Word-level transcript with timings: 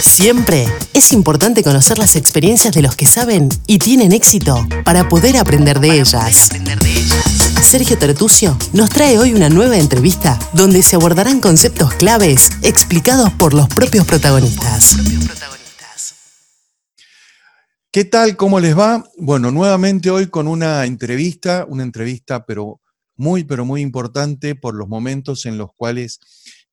Siempre 0.00 0.66
es 0.92 1.12
importante 1.12 1.62
conocer 1.62 1.98
las 1.98 2.16
experiencias 2.16 2.74
de 2.74 2.82
los 2.82 2.96
que 2.96 3.06
saben 3.06 3.48
y 3.66 3.78
tienen 3.78 4.12
éxito 4.12 4.66
para 4.84 5.08
poder 5.08 5.36
aprender 5.36 5.80
de 5.80 6.00
ellas. 6.00 6.50
Sergio 7.62 7.98
Tertucio 7.98 8.56
nos 8.72 8.90
trae 8.90 9.18
hoy 9.18 9.32
una 9.32 9.48
nueva 9.48 9.78
entrevista 9.78 10.38
donde 10.52 10.82
se 10.82 10.96
abordarán 10.96 11.40
conceptos 11.40 11.94
claves 11.94 12.50
explicados 12.62 13.32
por 13.32 13.54
los 13.54 13.68
propios 13.68 14.06
protagonistas. 14.06 14.96
¿Qué 17.90 18.04
tal? 18.04 18.36
¿Cómo 18.36 18.60
les 18.60 18.78
va? 18.78 19.04
Bueno, 19.16 19.50
nuevamente 19.50 20.10
hoy 20.10 20.26
con 20.26 20.46
una 20.46 20.84
entrevista, 20.84 21.64
una 21.68 21.82
entrevista 21.82 22.44
pero 22.44 22.80
muy, 23.16 23.44
pero 23.44 23.64
muy 23.64 23.80
importante 23.80 24.54
por 24.54 24.74
los 24.74 24.88
momentos 24.88 25.46
en 25.46 25.56
los 25.56 25.70
cuales 25.74 26.20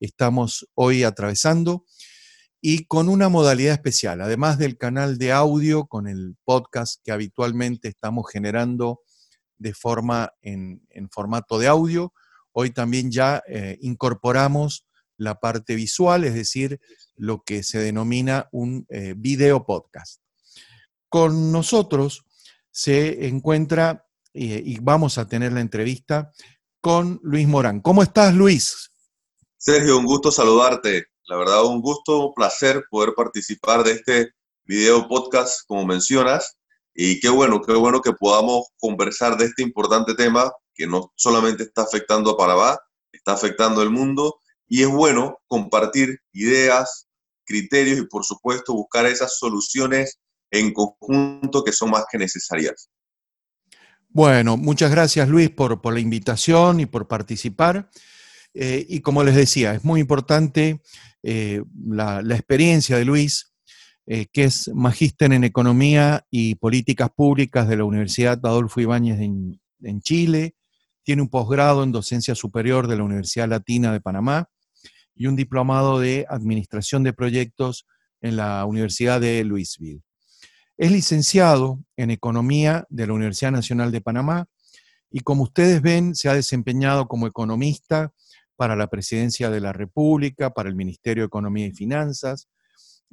estamos 0.02 0.68
hoy 0.76 1.04
atravesando 1.04 1.86
y 2.66 2.86
con 2.86 3.10
una 3.10 3.28
modalidad 3.28 3.74
especial, 3.74 4.22
además 4.22 4.58
del 4.58 4.78
canal 4.78 5.18
de 5.18 5.34
audio 5.34 5.86
con 5.86 6.08
el 6.08 6.38
podcast 6.46 7.02
que 7.04 7.12
habitualmente 7.12 7.90
estamos 7.90 8.32
generando 8.32 9.02
de 9.58 9.74
forma 9.74 10.32
en, 10.42 10.82
formato 11.12 11.60
de 11.60 11.68
audio, 11.68 12.14
hoy 12.54 12.70
también 12.70 13.12
ya 13.12 13.44
eh, 13.50 13.78
incorporamos 13.82 14.88
la 15.18 15.42
parte 15.42 15.76
visual, 15.76 16.24
es 16.24 16.36
decir, 16.36 16.80
lo 17.18 17.44
que 17.44 17.64
se 17.64 17.80
denomina 17.80 18.48
un 18.54 18.86
eh, 18.88 19.14
video 19.18 19.66
podcast. 19.66 20.22
Con 21.10 21.52
nosotros 21.52 22.24
se 22.72 23.28
encuentra 23.28 24.08
eh, 24.34 24.64
y 24.66 24.80
vamos 24.80 25.18
a 25.18 25.28
tener 25.28 25.52
la 25.52 25.60
entrevista 25.60 26.32
con 26.80 27.20
Luis 27.24 27.46
Morán. 27.46 27.82
¿Cómo 27.82 28.04
estás, 28.04 28.34
Luis? 28.34 28.90
Sergio, 29.58 29.98
un 29.98 30.06
gusto 30.06 30.32
saludarte. 30.32 31.13
La 31.26 31.38
verdad, 31.38 31.64
un 31.64 31.82
gusto, 31.82 32.28
un 32.28 32.34
placer 32.34 32.84
poder 32.90 33.14
participar 33.16 33.84
de 33.84 33.94
este 33.94 34.32
video 34.66 35.08
podcast, 35.08 35.62
como 35.68 35.86
mencionas. 35.86 36.58
Y 36.94 37.22
qué 37.22 37.30
bueno, 37.30 37.62
qué 37.62 37.74
bueno 37.74 38.02
que 38.02 38.12
podamos 38.12 38.68
conversar 38.78 39.38
de 39.38 39.46
este 39.46 39.64
importante 39.64 40.16
tema 40.16 40.52
que 40.76 40.86
no 40.86 41.14
solamente 41.16 41.64
está 41.64 41.84
afectando 41.84 42.32
a 42.32 42.38
Panamá, 42.38 42.78
está 43.12 43.34
afectando 43.34 43.82
el 43.82 43.90
mundo. 43.90 44.36
Y 44.68 44.84
es 44.84 44.90
bueno 44.90 45.40
compartir 45.48 46.20
ideas, 46.34 47.08
criterios 47.46 48.00
y, 48.00 48.06
por 48.06 48.26
supuesto, 48.26 48.74
buscar 48.74 49.06
esas 49.06 49.38
soluciones 49.38 50.20
en 50.52 50.74
conjunto 50.74 51.64
que 51.64 51.72
son 51.72 51.92
más 51.92 52.04
que 52.12 52.18
necesarias. 52.18 52.90
Bueno, 54.10 54.58
muchas 54.58 54.92
gracias 54.92 55.28
Luis 55.30 55.50
por 55.50 55.92
la 55.92 56.00
invitación 56.00 56.82
y 56.82 56.86
por 56.86 57.08
participar. 57.08 57.90
Eh, 58.54 58.86
y 58.88 59.02
como 59.02 59.24
les 59.24 59.36
decía, 59.36 59.74
es 59.74 59.84
muy 59.84 60.00
importante 60.00 60.82
eh, 61.24 61.64
la, 61.88 62.22
experiencia 62.22 62.98
de 62.98 63.06
Luis, 63.06 63.54
eh, 64.06 64.28
que 64.32 64.44
es 64.44 64.70
magíster 64.74 65.34
en 65.34 65.44
Economía 65.44 66.26
y 66.30 66.56
Políticas 66.56 67.10
Públicas 67.16 67.68
de 67.68 67.78
la 67.78 67.86
Universidad 67.86 68.40
Adolfo 68.44 68.82
Ibáñez 68.82 69.20
en, 69.22 69.60
en 69.82 70.02
Chile, 70.02 70.56
tiene 71.04 71.22
un 71.22 71.30
posgrado 71.30 71.84
en 71.84 71.92
Docencia 71.92 72.36
Superior 72.36 72.88
de 72.88 72.98
la 72.98 73.04
Universidad 73.04 73.50
Latina 73.50 73.92
de 73.92 74.02
Panamá 74.02 74.50
y 75.16 75.28
un 75.28 75.36
diplomado 75.36 76.00
de 76.00 76.26
Administración 76.30 77.04
de 77.04 77.14
Proyectos 77.14 77.88
en 78.22 78.38
la 78.38 78.66
Universidad 78.66 79.20
de 79.20 79.44
Louisville. 79.44 80.02
Es 80.78 80.92
licenciado 80.92 81.84
en 81.98 82.10
Economía 82.10 82.86
de 82.90 83.08
la 83.08 83.14
Universidad 83.14 83.52
Nacional 83.52 83.92
de 83.92 84.02
Panamá 84.02 84.48
y 85.12 85.20
como 85.20 85.44
ustedes 85.44 85.82
ven 85.82 86.16
se 86.16 86.30
ha 86.30 86.34
desempeñado 86.34 87.08
como 87.08 87.28
economista 87.28 88.12
para 88.56 88.76
la 88.76 88.88
Presidencia 88.88 89.50
de 89.50 89.62
la 89.62 89.74
República, 89.74 90.52
para 90.52 90.70
el 90.70 90.76
Ministerio 90.76 91.24
de 91.24 91.28
Economía 91.28 91.68
y 91.68 91.72
Finanzas, 91.72 92.48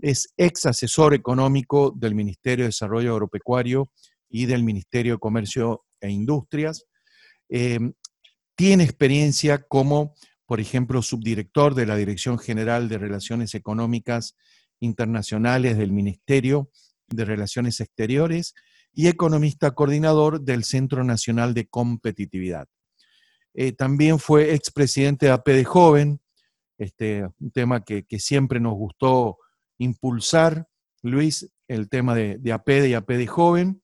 es 0.00 0.32
ex 0.36 0.66
asesor 0.66 1.14
económico 1.14 1.92
del 1.97 2.14
Ministerio 2.14 2.64
de 2.64 2.69
Desarrollo 2.69 3.12
Agropecuario 3.12 3.91
y 4.28 4.47
del 4.47 4.62
Ministerio 4.62 5.14
de 5.14 5.19
Comercio 5.19 5.84
e 6.00 6.10
Industrias. 6.10 6.84
Em, 7.48 7.92
tiene 8.54 8.84
experiencia 8.84 9.62
como, 9.62 10.14
por 10.47 10.60
ejemplo, 10.60 11.03
subdirector 11.03 11.75
de 11.75 11.87
la 11.87 11.97
Dirección 11.97 12.38
General 12.38 12.88
de 12.88 12.98
Relaciones 12.98 13.54
Económicas 13.54 14.37
Internacionales 14.81 15.76
del 15.76 15.93
Ministerio 15.93 16.70
de 17.09 17.25
Relaciones 17.25 17.81
Exteriores 17.81 18.54
y 18.93 19.09
economista 19.09 19.72
coordinador 19.72 20.41
del 20.41 20.64
Centro 20.64 21.04
Nacional 21.04 21.54
de 21.54 21.66
Competitividad. 21.66 22.69
Eh, 23.55 23.72
también 23.72 24.19
fue 24.19 24.55
expresidente 24.55 25.27
de 25.27 25.33
APD 25.33 25.65
Joven, 25.65 26.21
este, 26.78 27.27
un 27.38 27.50
tema 27.50 27.84
que, 27.84 28.05
siempre 28.19 28.61
nos 28.61 28.75
gustó 28.75 29.38
impulsar, 29.78 30.66
Luis, 31.03 31.50
el 31.69 31.88
tema 31.88 32.15
de, 32.15 32.38
de 32.38 32.88
y 32.88 32.94
APD 32.94 33.27
Joven. 33.27 33.83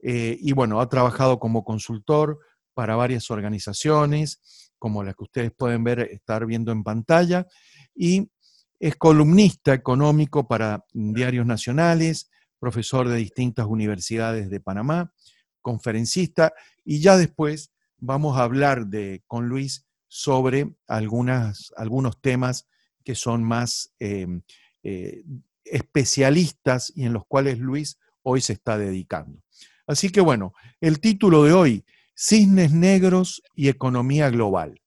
Eh, 0.00 0.38
y 0.40 0.52
bueno, 0.52 0.80
ha 0.80 0.88
trabajado 0.88 1.38
como 1.38 1.64
consultor 1.64 2.38
para 2.74 2.94
varias 2.96 3.30
organizaciones, 3.30 4.70
como 4.78 5.02
las 5.02 5.16
que 5.16 5.24
ustedes 5.24 5.52
pueden 5.52 5.82
ver, 5.82 6.00
estar 6.00 6.46
viendo 6.46 6.70
en 6.70 6.84
pantalla, 6.84 7.46
y 7.94 8.30
es 8.78 8.94
columnista 8.94 9.74
económico 9.74 10.46
para 10.46 10.84
diarios 10.92 11.44
nacionales, 11.46 12.30
profesor 12.60 13.08
de 13.08 13.16
distintas 13.16 13.66
universidades 13.66 14.50
de 14.50 14.60
Panamá, 14.60 15.12
conferencista, 15.60 16.52
y 16.84 17.00
ya 17.00 17.16
después 17.16 17.72
vamos 17.98 18.36
a 18.36 18.42
hablar 18.42 18.86
de, 18.86 19.22
con 19.26 19.48
Luis 19.48 19.86
sobre 20.08 20.74
algunas, 20.86 21.72
algunos 21.76 22.20
temas 22.20 22.66
que 23.04 23.14
son 23.14 23.44
más 23.44 23.92
em, 23.98 24.42
eh, 24.82 25.22
especialistas 25.64 26.92
y 26.94 27.04
en 27.04 27.12
los 27.12 27.26
cuales 27.26 27.58
Luis 27.58 27.98
hoy 28.22 28.40
se 28.40 28.54
está 28.54 28.78
dedicando. 28.78 29.42
Así 29.86 30.10
que 30.10 30.20
bueno, 30.20 30.52
el 30.80 31.00
título 31.00 31.44
de 31.44 31.52
hoy, 31.52 31.84
Cisnes 32.16 32.72
Negros 32.72 33.42
y 33.54 33.68
Economía 33.68 34.30
Global. 34.30 34.80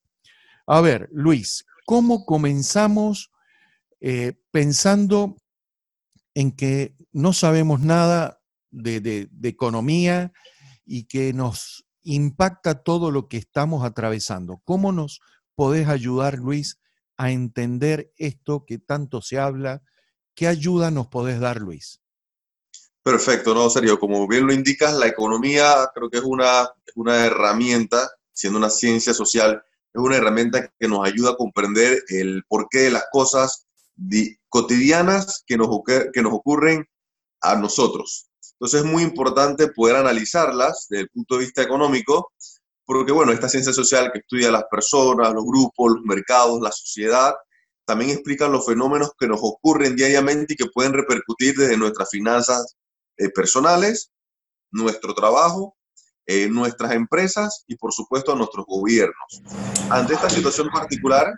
A 0.66 0.80
ver, 0.80 1.08
Luis, 1.12 1.64
¿cómo 1.86 2.24
comenzamos 2.24 3.30
eh, 4.00 4.34
pensando 4.50 5.36
en 6.34 6.52
que 6.52 6.94
no 7.12 7.32
sabemos 7.32 7.80
nada 7.80 8.40
de, 8.70 9.28
economía 9.42 10.32
y 10.84 11.04
que 11.04 11.32
nos 11.32 11.84
impacta 12.02 12.82
todo 12.82 13.10
lo 13.10 13.28
que 13.28 13.36
estamos 13.36 13.84
atravesando. 13.84 14.60
¿Cómo 14.64 14.92
nos 14.92 15.20
podés 15.54 15.88
ayudar, 15.88 16.38
Luis, 16.38 16.78
a 17.16 17.30
entender 17.30 18.12
esto 18.16 18.64
que 18.66 18.78
tanto 18.78 19.22
se 19.22 19.38
habla? 19.38 19.82
¿Qué 20.34 20.46
ayuda 20.46 20.90
nos 20.90 21.08
podés 21.08 21.40
dar, 21.40 21.60
Luis? 21.60 22.00
Perfecto, 23.02 23.54
no, 23.54 23.68
serio. 23.68 23.98
Como 23.98 24.26
bien 24.28 24.46
lo 24.46 24.52
indicas, 24.52 24.94
la 24.94 25.08
economía 25.08 25.90
creo 25.94 26.08
que 26.08 26.18
es 26.18 26.24
una, 26.24 26.70
una 26.94 27.26
herramienta, 27.26 28.10
siendo 28.32 28.58
una 28.58 28.70
ciencia 28.70 29.12
social, 29.12 29.62
es 29.92 30.00
una 30.00 30.16
herramienta 30.16 30.72
que 30.78 30.88
nos 30.88 31.06
ayuda 31.06 31.32
a 31.32 31.36
comprender 31.36 32.02
el 32.08 32.44
porqué 32.48 32.80
de 32.80 32.90
las 32.92 33.04
cosas 33.10 33.66
cotidianas 34.48 35.42
que 35.46 35.56
nos, 35.56 35.68
que 36.12 36.22
nos 36.22 36.32
ocurren 36.32 36.88
a 37.40 37.56
nosotros. 37.56 38.28
Entonces 38.62 38.84
es 38.84 38.86
muy 38.86 39.02
importante 39.02 39.66
poder 39.72 39.96
analizarlas 39.96 40.86
desde 40.88 41.02
el 41.02 41.08
punto 41.08 41.34
de 41.34 41.40
vista 41.46 41.62
económico, 41.62 42.30
porque 42.84 43.10
bueno, 43.10 43.32
esta 43.32 43.48
ciencia 43.48 43.72
social 43.72 44.12
que 44.12 44.20
estudia 44.20 44.52
las 44.52 44.66
personas, 44.70 45.34
los 45.34 45.44
grupos, 45.44 45.94
los 45.94 46.04
mercados, 46.04 46.60
la 46.60 46.70
sociedad, 46.70 47.34
también 47.84 48.12
explica 48.12 48.46
los 48.46 48.64
fenómenos 48.64 49.10
que 49.18 49.26
nos 49.26 49.40
ocurren 49.42 49.96
diariamente 49.96 50.54
y 50.54 50.56
que 50.56 50.66
pueden 50.66 50.92
repercutir 50.92 51.56
desde 51.56 51.76
nuestras 51.76 52.08
finanzas 52.10 52.76
eh, 53.16 53.30
personales, 53.30 54.12
nuestro 54.70 55.12
trabajo, 55.12 55.76
eh, 56.26 56.48
nuestras 56.48 56.92
empresas 56.92 57.64
y 57.66 57.74
por 57.74 57.92
supuesto 57.92 58.30
a 58.32 58.36
nuestros 58.36 58.64
gobiernos. 58.64 59.42
Ante 59.90 60.14
esta 60.14 60.30
situación 60.30 60.68
particular, 60.68 61.34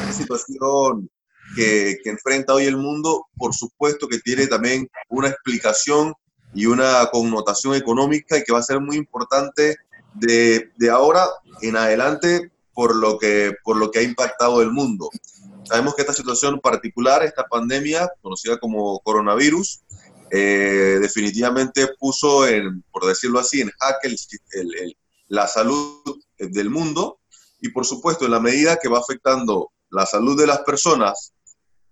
esta 0.00 0.12
situación 0.14 1.10
que, 1.54 1.98
enfrenta 2.04 2.54
hoy 2.54 2.64
el 2.64 2.76
mundo, 2.76 3.26
por 3.36 3.54
supuesto 3.54 4.08
que 4.08 4.18
tiene 4.18 4.46
también 4.46 4.88
una 5.08 5.28
explicación 5.28 6.14
y 6.54 6.66
una 6.66 7.08
connotación 7.12 7.74
económica 7.74 8.36
y 8.36 8.44
que 8.44 8.52
va 8.52 8.58
a 8.58 8.62
ser 8.62 8.80
muy 8.80 8.96
importante 8.96 9.76
de, 10.14 10.70
de, 10.76 10.90
ahora 10.90 11.24
en 11.62 11.76
adelante 11.76 12.50
por 12.74 12.96
lo, 12.96 13.18
que, 13.18 13.54
por 13.62 13.76
lo 13.76 13.90
que 13.90 14.00
ha 14.00 14.02
impactado 14.02 14.62
el 14.62 14.70
mundo. 14.70 15.08
Sabemos 15.64 15.94
que 15.94 16.02
esta 16.02 16.14
situación 16.14 16.60
particular, 16.60 17.22
esta 17.22 17.44
pandemia, 17.44 18.10
conocida 18.20 18.58
como 18.58 18.98
coronavirus, 19.00 19.80
eh, 20.30 20.98
definitivamente 21.00 21.88
puso, 21.98 22.46
en, 22.46 22.82
por 22.92 23.06
decirlo 23.06 23.40
así, 23.40 23.60
en 23.60 23.70
jaque 23.70 24.14
la 25.28 25.46
salud 25.46 26.02
del 26.38 26.70
mundo 26.70 27.18
y 27.60 27.68
por 27.70 27.84
supuesto 27.84 28.24
en 28.24 28.30
la 28.30 28.40
medida 28.40 28.78
que 28.80 28.88
va 28.88 28.98
afectando 28.98 29.70
la 29.90 30.06
salud 30.06 30.38
de 30.38 30.46
las 30.46 30.60
personas 30.60 31.32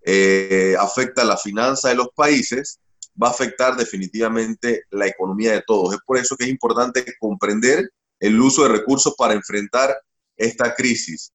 eh, 0.02 0.74
afecta 0.78 1.24
la 1.24 1.36
finanza 1.36 1.88
de 1.88 1.96
los 1.96 2.08
países, 2.14 2.80
va 3.20 3.28
a 3.28 3.32
afectar 3.32 3.76
definitivamente 3.76 4.84
la 4.90 5.06
economía 5.06 5.52
de 5.52 5.62
todos. 5.66 5.94
Es 5.94 6.00
por 6.06 6.18
eso 6.18 6.36
que 6.36 6.44
es 6.44 6.50
importante 6.50 7.04
comprender 7.18 7.90
el 8.20 8.40
uso 8.40 8.62
de 8.62 8.70
recursos 8.70 9.14
para 9.16 9.34
enfrentar 9.34 9.96
esta 10.36 10.74
crisis. 10.74 11.32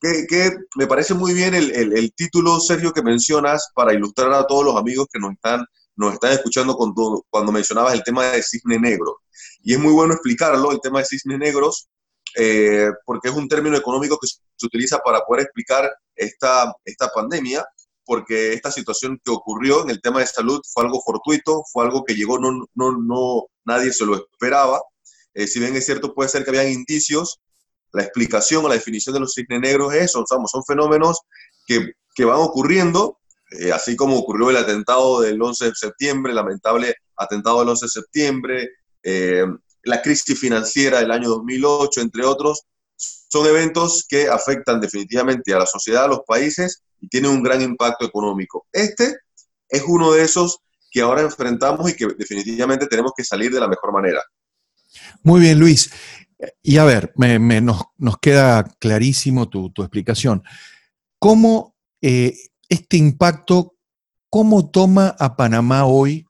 que, 0.00 0.56
me 0.76 0.86
parece 0.86 1.14
muy 1.14 1.34
bien 1.34 1.54
el, 1.54 2.12
título, 2.14 2.58
Sergio, 2.60 2.92
que 2.92 3.02
mencionas 3.02 3.70
para 3.74 3.92
ilustrar 3.92 4.32
a 4.32 4.46
todos 4.46 4.64
los 4.64 4.76
amigos 4.76 5.08
que 5.12 5.18
nos 5.18 5.32
están, 5.32 5.64
nos 5.96 6.14
están 6.14 6.32
escuchando 6.32 6.74
con 6.76 6.94
cuando 7.28 7.52
mencionabas 7.52 7.94
el 7.94 8.02
tema 8.02 8.26
de 8.26 8.42
cisne 8.42 8.78
negro. 8.78 9.20
Y 9.62 9.74
es 9.74 9.78
muy 9.78 9.92
bueno 9.92 10.14
explicarlo, 10.14 10.72
el 10.72 10.80
tema 10.80 11.00
de 11.00 11.04
cisnes 11.04 11.38
negros, 11.38 11.88
eh, 12.36 12.90
porque 13.04 13.28
es 13.28 13.34
un 13.34 13.48
término 13.48 13.76
económico 13.76 14.18
que 14.18 14.28
se 14.28 14.66
utiliza 14.66 14.98
para 15.00 15.20
poder 15.20 15.44
explicar 15.44 15.90
esta, 16.14 16.72
esta 16.84 17.08
pandemia, 17.08 17.66
porque 18.10 18.54
esta 18.54 18.72
situación 18.72 19.20
que 19.24 19.30
ocurrió 19.30 19.84
en 19.84 19.90
el 19.90 20.00
tema 20.02 20.18
de 20.18 20.26
salud 20.26 20.60
fue 20.74 20.82
algo 20.82 21.00
fortuito, 21.00 21.62
fue 21.72 21.84
algo 21.84 22.02
que 22.04 22.16
llegó, 22.16 22.40
no, 22.40 22.66
no, 22.74 22.98
no 23.00 23.46
nadie 23.64 23.92
se 23.92 24.04
lo 24.04 24.16
esperaba. 24.16 24.82
Eh, 25.32 25.46
si 25.46 25.60
bien 25.60 25.76
es 25.76 25.86
cierto, 25.86 26.12
puede 26.12 26.28
ser 26.28 26.42
que 26.42 26.50
habían 26.50 26.72
indicios, 26.72 27.38
la 27.92 28.02
explicación 28.02 28.64
o 28.64 28.68
la 28.68 28.74
definición 28.74 29.14
de 29.14 29.20
los 29.20 29.32
cisnes 29.32 29.60
negros 29.60 29.94
es 29.94 30.06
eso, 30.06 30.24
son 30.26 30.64
fenómenos 30.64 31.20
que, 31.68 31.92
que 32.12 32.24
van 32.24 32.38
ocurriendo, 32.40 33.20
eh, 33.52 33.70
así 33.70 33.94
como 33.94 34.18
ocurrió 34.18 34.50
el 34.50 34.56
atentado 34.56 35.20
del 35.20 35.40
11 35.40 35.66
de 35.66 35.74
septiembre, 35.76 36.34
lamentable 36.34 36.96
atentado 37.16 37.60
del 37.60 37.68
11 37.68 37.86
de 37.86 37.90
septiembre, 37.90 38.68
eh, 39.04 39.46
la 39.84 40.02
crisis 40.02 40.36
financiera 40.36 40.98
del 40.98 41.12
año 41.12 41.28
2008, 41.28 42.00
entre 42.00 42.24
otros, 42.24 42.62
son 42.96 43.46
eventos 43.46 44.04
que 44.08 44.26
afectan 44.26 44.80
definitivamente 44.80 45.54
a 45.54 45.60
la 45.60 45.66
sociedad, 45.66 46.06
a 46.06 46.08
los 46.08 46.22
países 46.26 46.82
y 47.00 47.08
tienen 47.08 47.30
un 47.30 47.42
gran 47.42 47.60
impacto 47.62 48.04
económico. 48.04 48.66
Este 48.72 49.16
es 49.68 49.82
uno 49.86 50.12
de 50.12 50.22
esos 50.22 50.60
que 50.90 51.00
ahora 51.00 51.22
enfrentamos 51.22 51.90
y 51.90 51.94
que 51.94 52.06
definitivamente 52.18 52.86
tenemos 52.86 53.12
que 53.16 53.24
salir 53.24 53.52
de 53.52 53.60
la 53.60 53.68
mejor 53.68 53.92
manera. 53.92 54.20
Muy 55.22 55.40
bien, 55.40 55.58
Luis. 55.58 55.90
Y 56.62 56.78
a 56.78 56.84
ver, 56.84 57.12
nos, 57.16 58.18
queda 58.20 58.64
clarísimo 58.78 59.48
tu, 59.48 59.72
explicación. 59.78 60.42
¿Cómo 61.18 61.76
eh, 62.00 62.34
este 62.68 62.96
impacto, 62.96 63.76
cómo 64.30 64.70
toma 64.70 65.14
a 65.18 65.36
Panamá 65.36 65.84
hoy? 65.84 66.26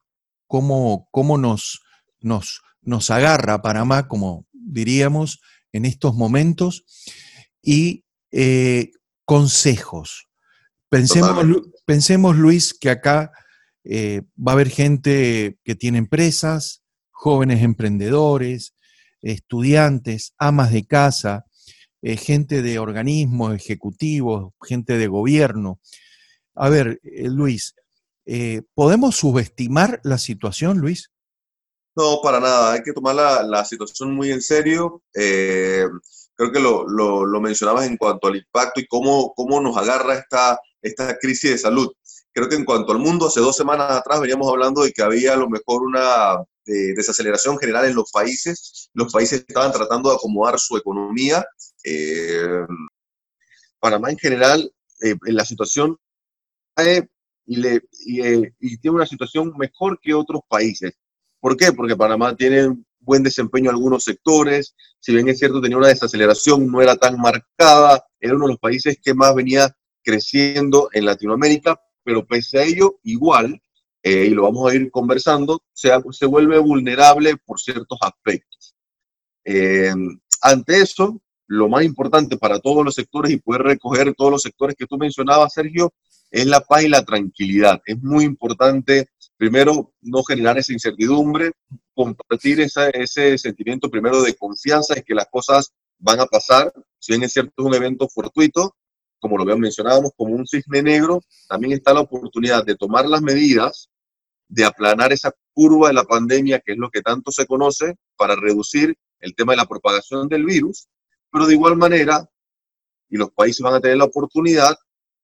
¿Cómo, 0.46 1.08
cómo 1.12 1.38
nos, 1.38 1.80
nos, 2.20 2.60
nos 2.82 3.10
agarra 3.10 3.54
a 3.54 3.62
Panamá, 3.62 4.08
como 4.08 4.46
diríamos, 4.52 5.40
en 5.72 5.84
estos 5.84 6.14
momentos? 6.14 6.84
Y 7.62 8.04
eh, 8.32 8.90
consejos. 9.24 10.29
Pensemos, 10.90 11.46
pensemos, 11.86 12.36
Luis, 12.36 12.74
que 12.74 12.90
acá 12.90 13.30
eh, 13.84 14.22
va 14.36 14.52
a 14.52 14.54
haber 14.54 14.70
gente 14.70 15.56
que 15.62 15.76
tiene 15.76 15.98
empresas, 15.98 16.82
jóvenes 17.12 17.62
emprendedores, 17.62 18.74
estudiantes, 19.22 20.34
amas 20.36 20.72
de 20.72 20.84
casa, 20.84 21.46
eh, 22.02 22.16
gente 22.16 22.60
de 22.62 22.80
organismos 22.80 23.54
ejecutivos, 23.54 24.52
gente 24.60 24.98
de 24.98 25.06
gobierno. 25.06 25.78
A 26.56 26.68
ver, 26.68 27.00
eh, 27.04 27.28
Luis, 27.28 27.76
¿podemos 28.74 29.14
subestimar 29.14 30.00
la 30.02 30.18
situación, 30.18 30.78
Luis? 30.78 31.12
No, 31.94 32.20
para 32.20 32.40
nada. 32.40 32.72
Hay 32.72 32.82
que 32.82 32.92
tomar 32.92 33.14
la, 33.14 33.64
situación 33.64 34.12
muy 34.14 34.32
en 34.32 34.42
serio. 34.42 35.04
creo 35.12 36.52
que 36.52 36.60
lo, 36.60 36.84
lo, 36.88 37.40
mencionabas 37.40 37.86
en 37.86 37.96
cuanto 37.96 38.26
al 38.26 38.36
impacto 38.36 38.80
y 38.80 38.86
cómo, 38.86 39.32
cómo 39.34 39.60
nos 39.60 39.76
agarra 39.76 40.14
esta, 40.14 40.58
esta 40.82 41.16
crisis 41.18 41.50
de 41.50 41.58
salud. 41.58 41.92
Creo 42.32 42.48
que 42.48 42.54
en 42.54 42.64
cuanto 42.64 42.92
al 42.92 42.98
mundo, 42.98 43.26
hace 43.26 43.40
dos 43.40 43.56
semanas 43.56 43.90
atrás 43.90 44.20
veníamos 44.20 44.48
hablando 44.48 44.82
de 44.82 44.92
que 44.92 45.02
había 45.02 45.34
a 45.34 45.36
lo 45.36 45.48
mejor 45.48 45.82
una 45.82 46.44
desaceleración 46.64 47.58
general 47.58 47.86
en 47.86 47.94
los 47.94 48.10
países. 48.10 48.90
Los 48.94 49.12
países 49.12 49.44
estaban 49.46 49.72
tratando 49.72 50.10
de 50.10 50.16
acomodar 50.16 50.58
su 50.58 50.76
economía. 50.76 51.44
Eh, 51.84 52.64
Panamá 53.80 54.10
en 54.10 54.18
general, 54.18 54.72
eh, 55.02 55.14
en 55.26 55.34
la 55.34 55.44
situación, 55.44 55.96
y, 57.46 57.66
eh, 57.66 57.80
y, 58.60 58.76
tiene 58.78 58.96
una 58.96 59.06
situación 59.06 59.52
mejor 59.58 59.98
que 60.00 60.14
otros 60.14 60.42
países. 60.48 60.92
¿Por 61.40 61.56
qué? 61.56 61.72
Porque 61.72 61.96
Panamá 61.96 62.36
tiene 62.36 62.76
buen 63.00 63.22
desempeño 63.22 63.70
en 63.70 63.76
algunos 63.76 64.04
sectores, 64.04 64.74
si 65.00 65.12
bien 65.12 65.28
es 65.28 65.38
cierto 65.38 65.60
tenía 65.60 65.78
una 65.78 65.88
desaceleración, 65.88 66.70
no 66.70 66.82
era 66.82 66.96
tan 66.96 67.18
marcada, 67.18 68.04
era 68.20 68.34
uno 68.34 68.46
de 68.46 68.52
los 68.52 68.60
países 68.60 68.98
que 69.02 69.14
más 69.14 69.34
venía 69.34 69.74
creciendo 70.02 70.88
en 70.92 71.04
Latinoamérica, 71.04 71.80
pero 72.04 72.26
pese 72.26 72.58
a 72.58 72.64
ello, 72.64 72.98
igual, 73.02 73.60
eh, 74.02 74.26
y 74.26 74.30
lo 74.30 74.44
vamos 74.44 74.70
a 74.70 74.74
ir 74.74 74.90
conversando, 74.90 75.62
se, 75.72 75.90
se 76.12 76.26
vuelve 76.26 76.58
vulnerable 76.58 77.36
por 77.36 77.60
ciertos 77.60 77.98
aspectos. 78.00 78.74
Eh, 79.44 79.92
ante 80.42 80.80
eso, 80.80 81.20
lo 81.46 81.68
más 81.68 81.84
importante 81.84 82.36
para 82.36 82.60
todos 82.60 82.84
los 82.84 82.94
sectores 82.94 83.32
y 83.32 83.38
poder 83.38 83.62
recoger 83.62 84.14
todos 84.14 84.30
los 84.30 84.42
sectores 84.42 84.76
que 84.76 84.86
tú 84.86 84.96
mencionabas, 84.96 85.52
Sergio, 85.52 85.92
es 86.30 86.46
la 86.46 86.60
paz 86.60 86.84
y 86.84 86.88
la 86.88 87.04
tranquilidad. 87.04 87.82
Es 87.84 88.00
muy 88.00 88.24
importante, 88.24 89.08
primero, 89.36 89.92
no 90.00 90.22
generar 90.22 90.58
esa 90.58 90.72
incertidumbre, 90.72 91.52
compartir 91.92 92.60
ese 92.60 93.36
sentimiento 93.36 93.90
primero 93.90 94.22
de 94.22 94.34
confianza 94.34 94.94
en 94.94 95.02
que 95.02 95.14
las 95.14 95.26
cosas 95.30 95.72
van 95.98 96.20
a 96.20 96.26
pasar. 96.26 96.72
Si 96.98 97.12
bien 97.12 97.24
es 97.24 97.32
cierto, 97.32 97.52
es 97.58 97.66
un 97.66 97.74
evento 97.74 98.08
fortuito, 98.08 98.76
como 99.20 99.36
lo 99.38 99.56
mencionábamos, 99.56 100.12
como 100.16 100.34
un 100.34 100.46
cisne 100.46 100.82
negro, 100.82 101.20
también 101.48 101.74
está 101.74 101.92
la 101.92 102.00
oportunidad 102.00 102.64
de 102.64 102.74
tomar 102.74 103.06
las 103.06 103.22
medidas, 103.22 103.90
de 104.48 104.64
aplanar 104.64 105.12
esa 105.12 105.32
curva 105.52 105.88
de 105.88 105.94
la 105.94 106.04
pandemia, 106.04 106.60
que 106.60 106.72
es 106.72 106.78
lo 106.78 106.90
que 106.90 107.02
tanto 107.02 107.30
se 107.30 107.46
conoce, 107.46 107.96
para 108.16 108.34
reducir 108.34 108.96
el 109.20 109.34
tema 109.34 109.52
de 109.52 109.58
la 109.58 109.66
propagación 109.66 110.28
del 110.28 110.44
virus, 110.44 110.88
pero 111.30 111.46
de 111.46 111.54
igual 111.54 111.76
manera, 111.76 112.28
y 113.08 113.16
los 113.16 113.30
países 113.30 113.60
van 113.60 113.74
a 113.74 113.80
tener 113.80 113.98
la 113.98 114.04
oportunidad 114.04 114.74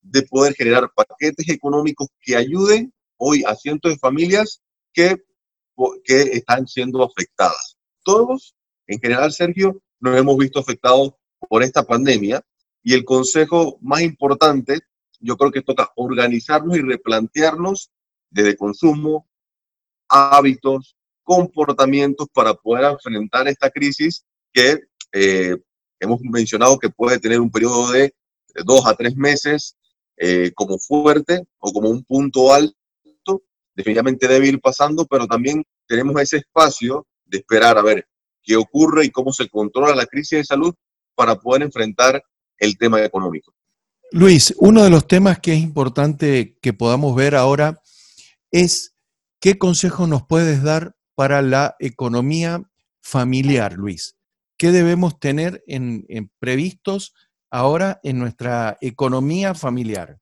de 0.02 0.22
poder 0.22 0.54
generar 0.54 0.90
paquetes 0.94 1.48
económicos 1.48 2.08
que 2.20 2.36
ayuden 2.36 2.92
hoy 3.16 3.42
a 3.46 3.54
cientos 3.54 3.90
de 3.90 3.98
familias 3.98 4.62
que, 4.92 5.16
que 6.04 6.22
están 6.22 6.66
siendo 6.66 7.02
afectadas. 7.02 7.76
Todos, 8.04 8.54
en 8.86 9.00
general, 9.00 9.32
Sergio, 9.32 9.80
nos 10.00 10.16
hemos 10.16 10.36
visto 10.36 10.60
afectados 10.60 11.14
por 11.48 11.62
esta 11.62 11.82
pandemia 11.82 12.42
y 12.86 12.94
el 12.94 13.04
consejo 13.04 13.78
más 13.80 14.02
importante, 14.02 14.78
yo 15.18 15.36
creo 15.36 15.50
que 15.50 15.60
toca 15.60 15.90
organizarnos 15.96 16.76
y 16.76 16.82
replantearnos 16.82 17.90
desde 18.30 18.56
consumo, 18.56 19.28
hábitos, 20.08 20.96
comportamientos 21.24 22.28
para 22.32 22.54
poder 22.54 22.92
enfrentar 22.92 23.48
esta 23.48 23.70
crisis 23.70 24.24
que 24.52 24.78
eh, 25.10 25.56
hemos 25.98 26.20
mencionado 26.20 26.78
que 26.78 26.88
puede 26.88 27.18
tener 27.18 27.40
un 27.40 27.50
periodo 27.50 27.90
de 27.90 28.14
dos 28.64 28.86
a 28.86 28.94
tres 28.94 29.16
meses 29.16 29.76
eh, 30.16 30.52
como 30.54 30.78
fuerte 30.78 31.42
o 31.58 31.72
como 31.72 31.90
un 31.90 32.04
punto 32.04 32.54
alto. 32.54 33.42
Definitivamente 33.74 34.28
debe 34.28 34.46
ir 34.46 34.60
pasando, 34.60 35.06
pero 35.06 35.26
también 35.26 35.64
tenemos 35.88 36.22
ese 36.22 36.36
espacio 36.36 37.04
de 37.24 37.38
esperar 37.38 37.78
a 37.78 37.82
ver 37.82 38.06
qué 38.44 38.54
ocurre 38.54 39.06
y 39.06 39.10
cómo 39.10 39.32
se 39.32 39.48
controla 39.48 39.96
la 39.96 40.06
crisis 40.06 40.38
de 40.38 40.44
salud 40.44 40.72
para 41.16 41.34
poder 41.34 41.62
enfrentar 41.62 42.22
el 42.58 42.78
tema 42.78 43.02
económico. 43.02 43.56
Luis, 44.12 44.54
uno 44.58 44.84
de 44.84 44.90
los 44.90 45.06
temas 45.06 45.40
que 45.40 45.52
es 45.52 45.60
importante 45.60 46.56
que 46.62 46.72
podamos 46.72 47.16
ver 47.16 47.34
ahora 47.34 47.82
es 48.50 48.94
qué 49.40 49.58
consejo 49.58 50.06
nos 50.06 50.26
puedes 50.26 50.62
dar 50.62 50.96
para 51.14 51.42
la 51.42 51.76
economía 51.80 52.62
familiar, 53.02 53.72
Luis. 53.74 54.16
¿Qué 54.56 54.70
debemos 54.70 55.18
tener 55.18 55.62
en, 55.66 56.06
previstos 56.38 57.14
ahora 57.50 58.00
en 58.04 58.18
nuestra 58.18 58.78
economía 58.80 59.54
familiar? 59.54 60.18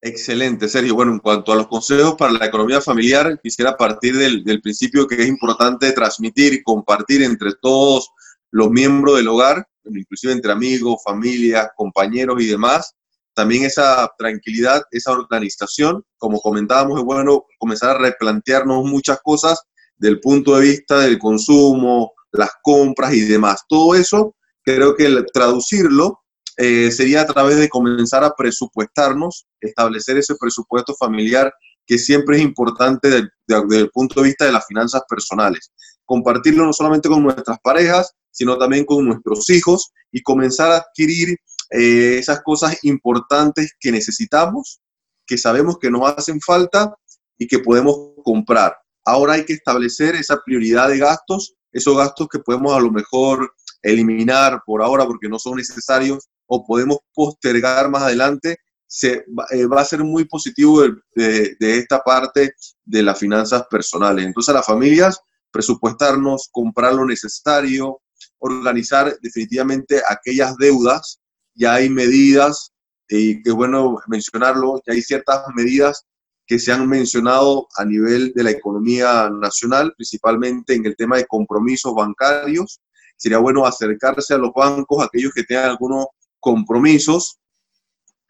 Excelente, 0.00 0.68
Sergio. 0.68 0.94
Bueno, 0.94 1.12
en 1.12 1.20
cuanto 1.20 1.52
a 1.52 1.56
los 1.56 1.68
consejos 1.68 2.16
para 2.16 2.32
la 2.32 2.46
economía 2.46 2.80
familiar, 2.80 3.38
quisiera 3.40 3.76
partir 3.76 4.16
del, 4.16 4.42
del 4.42 4.60
principio 4.60 5.06
que 5.06 5.14
es 5.14 5.28
importante 5.28 5.92
transmitir 5.92 6.54
y 6.54 6.62
compartir 6.62 7.22
entre 7.22 7.52
todos 7.60 8.10
los 8.50 8.70
miembros 8.70 9.16
del 9.16 9.28
hogar 9.28 9.68
inclusive 9.84 10.32
entre 10.32 10.52
amigos, 10.52 11.02
familia, 11.04 11.70
compañeros 11.76 12.42
y 12.42 12.46
demás. 12.46 12.94
También 13.34 13.64
esa 13.64 14.10
tranquilidad, 14.18 14.82
esa 14.90 15.12
organización, 15.12 16.04
como 16.18 16.40
comentábamos, 16.40 16.98
es 16.98 17.04
bueno 17.04 17.46
comenzar 17.58 17.96
a 17.96 17.98
replantearnos 17.98 18.84
muchas 18.84 19.18
cosas 19.22 19.62
del 19.96 20.20
punto 20.20 20.56
de 20.56 20.62
vista 20.68 21.00
del 21.00 21.18
consumo, 21.18 22.12
las 22.32 22.50
compras 22.62 23.14
y 23.14 23.20
demás. 23.20 23.62
Todo 23.68 23.94
eso, 23.94 24.34
creo 24.62 24.94
que 24.96 25.24
traducirlo 25.32 26.20
eh, 26.58 26.90
sería 26.90 27.22
a 27.22 27.26
través 27.26 27.56
de 27.56 27.68
comenzar 27.68 28.24
a 28.24 28.34
presupuestarnos, 28.36 29.46
establecer 29.60 30.18
ese 30.18 30.34
presupuesto 30.38 30.94
familiar 30.94 31.52
que 31.86 31.98
siempre 31.98 32.36
es 32.36 32.42
importante 32.42 33.08
desde 33.46 33.78
el 33.78 33.90
punto 33.90 34.20
de 34.20 34.28
vista 34.28 34.44
de 34.44 34.52
las 34.52 34.66
finanzas 34.66 35.02
personales. 35.08 35.72
Compartirlo 36.04 36.64
no 36.64 36.72
solamente 36.72 37.08
con 37.08 37.22
nuestras 37.22 37.58
parejas, 37.62 38.12
sino 38.32 38.58
también 38.58 38.84
con 38.84 39.04
nuestros 39.06 39.48
hijos 39.50 39.92
y 40.10 40.22
comenzar 40.22 40.72
a 40.72 40.78
adquirir 40.78 41.38
eh, 41.70 42.18
esas 42.18 42.42
cosas 42.42 42.76
importantes 42.82 43.72
que 43.78 43.92
necesitamos, 43.92 44.80
que 45.26 45.38
sabemos 45.38 45.78
que 45.78 45.90
nos 45.90 46.10
hacen 46.10 46.40
falta 46.40 46.92
y 47.38 47.46
que 47.46 47.60
podemos 47.60 47.96
comprar. 48.24 48.76
Ahora 49.04 49.34
hay 49.34 49.44
que 49.44 49.54
establecer 49.54 50.16
esa 50.16 50.40
prioridad 50.44 50.88
de 50.88 50.98
gastos, 50.98 51.54
esos 51.72 51.96
gastos 51.96 52.28
que 52.28 52.40
podemos 52.40 52.74
a 52.74 52.80
lo 52.80 52.90
mejor 52.90 53.52
eliminar 53.82 54.62
por 54.64 54.82
ahora 54.82 55.06
porque 55.06 55.28
no 55.28 55.38
son 55.38 55.56
necesarios 55.56 56.28
o 56.46 56.64
podemos 56.64 56.98
postergar 57.14 57.90
más 57.90 58.02
adelante, 58.02 58.58
se, 58.86 59.24
eh, 59.52 59.66
va 59.66 59.80
a 59.80 59.86
ser 59.86 60.04
muy 60.04 60.26
positivo 60.26 60.82
de, 61.14 61.56
esta 61.58 62.00
parte 62.00 62.52
de 62.84 63.02
las 63.02 63.18
finanzas 63.18 63.64
personales. 63.70 64.26
Entonces, 64.26 64.50
a 64.50 64.58
las 64.58 64.66
familias, 64.66 65.18
presupuestarnos, 65.50 66.50
comprar 66.52 66.92
lo 66.92 67.06
necesario, 67.06 68.01
organizar 68.42 69.16
definitivamente 69.22 70.02
aquellas 70.08 70.56
deudas. 70.56 71.20
Ya 71.54 71.74
hay 71.74 71.88
medidas, 71.88 72.72
y 73.08 73.42
que 73.42 73.50
es 73.50 73.54
bueno 73.54 73.98
mencionarlo, 74.08 74.82
ya 74.86 74.94
hay 74.94 75.02
ciertas 75.02 75.44
medidas 75.54 76.04
que 76.46 76.58
se 76.58 76.72
han 76.72 76.88
mencionado 76.88 77.68
a 77.76 77.84
nivel 77.84 78.32
de 78.34 78.42
la 78.42 78.50
economía 78.50 79.30
nacional, 79.30 79.92
principalmente 79.96 80.74
en 80.74 80.84
el 80.86 80.96
tema 80.96 81.16
de 81.16 81.26
compromisos 81.26 81.94
bancarios. 81.94 82.80
Sería 83.16 83.38
bueno 83.38 83.64
acercarse 83.64 84.34
a 84.34 84.38
los 84.38 84.50
bancos, 84.54 85.04
aquellos 85.04 85.32
que 85.32 85.44
tengan 85.44 85.70
algunos 85.70 86.06
compromisos 86.40 87.38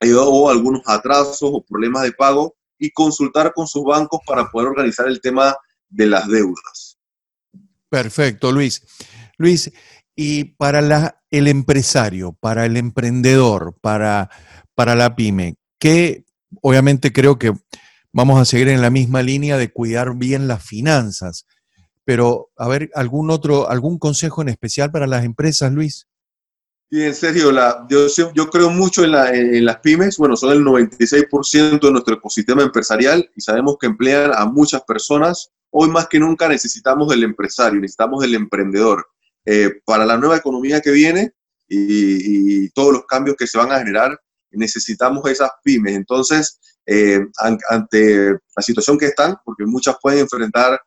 eh, 0.01 0.13
o 0.15 0.51
algunos 0.51 0.83
atrasos 0.87 1.51
o 1.53 1.65
problemas 1.65 2.03
de 2.03 2.13
pago 2.13 2.55
y 2.79 2.91
consultar 2.91 3.55
con 3.55 3.67
sus 3.67 3.85
bancos 3.85 4.21
para 4.27 4.51
poder 4.51 4.69
organizar 4.69 5.09
el 5.09 5.21
tema 5.21 5.57
de 5.89 6.07
las 6.07 6.29
deudas. 6.29 6.99
Perfecto, 7.89 8.53
Luis. 8.53 8.83
Luis, 9.39 9.71
y 10.15 10.45
para 10.45 10.81
la, 10.81 11.23
el 11.31 11.49
empresario, 11.49 12.37
para 12.39 12.67
el 12.67 12.77
emprendedor, 12.77 13.77
para, 13.81 14.31
para 14.75 14.95
la 14.95 15.17
pyme, 15.17 15.57
que 15.79 16.25
obviamente 16.61 17.13
creo 17.13 17.39
que 17.39 17.53
vamos 18.13 18.41
a 18.41 18.45
seguir 18.45 18.69
en 18.69 18.83
la 18.83 18.91
misma 18.91 19.23
línea 19.23 19.57
de 19.57 19.73
cuidar 19.73 20.17
bien 20.17 20.49
las 20.49 20.65
finanzas. 20.65 21.47
Pero, 22.05 22.51
a 22.57 22.69
ver, 22.69 22.91
¿algún 22.95 23.31
otro, 23.31 23.71
algún 23.71 23.99
consejo 23.99 24.43
en 24.43 24.49
especial 24.49 24.91
para 24.91 25.07
las 25.07 25.25
empresas, 25.25 25.73
Luis? 25.73 26.09
Bien, 26.91 27.15
Sergio, 27.15 27.51
la, 27.53 27.87
yo, 27.89 28.07
yo, 28.35 28.51
creo 28.51 28.69
mucho 28.69 29.05
en, 29.05 29.15
en, 29.15 29.65
las 29.65 29.79
pymes. 29.79 30.19
Bueno, 30.19 30.37
son 30.37 30.53
el 30.53 30.63
96% 30.63 31.81
de 31.81 31.91
nuestro 31.91 32.17
ecosistema 32.17 32.63
empresarial 32.63 33.31
y 33.35 33.41
sabemos 33.41 33.77
que 33.81 33.87
emplean 33.87 34.33
a 34.35 34.45
muchas 34.45 34.83
personas. 34.83 35.53
Hoy 35.71 35.89
más 35.89 36.07
que 36.09 36.19
nunca 36.19 36.49
necesitamos 36.49 37.09
del 37.09 37.23
empresario, 37.23 37.81
necesitamos 37.81 38.21
del 38.21 38.35
emprendedor. 38.35 39.07
Eh, 39.45 39.81
para 39.85 40.07
la 40.07 40.17
nueva 40.17 40.37
economía 40.37 40.81
que 40.81 40.93
viene 40.93 41.33
y, 41.67 42.65
y, 42.65 42.71
todos 42.71 42.93
los 42.93 43.07
cambios 43.07 43.37
que 43.37 43.47
se 43.47 43.59
van 43.59 43.73
a 43.73 43.79
generar, 43.79 44.17
necesitamos 44.53 45.29
esas 45.29 45.51
pymes. 45.65 45.97
Entonces, 45.97 46.61
eh, 46.87 47.21
ante 47.69 48.33
la 48.33 48.63
situación 48.63 48.99
que 48.99 49.07
están, 49.07 49.37
porque 49.45 49.65
muchas 49.67 49.97
pueden 50.01 50.21
enfrentar 50.21 50.81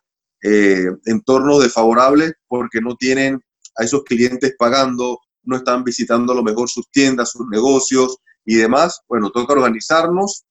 eh, 0.43 0.87
entornos 1.05 1.63
desfavorables 1.63 2.33
porque 2.47 2.81
no 2.81 2.95
tienen 2.95 3.41
a 3.77 3.83
esos 3.83 4.03
clientes 4.03 4.53
pagando, 4.57 5.19
no 5.43 5.57
están 5.57 5.83
visitando 5.83 6.33
a 6.33 6.35
lo 6.35 6.43
mejor 6.43 6.69
sus 6.69 6.89
tiendas, 6.91 7.31
sus 7.31 7.47
negocios 7.47 8.17
y 8.45 8.55
demás. 8.55 9.01
Bueno, 9.07 9.31
toca 9.31 9.53
organizarnos, 9.53 10.45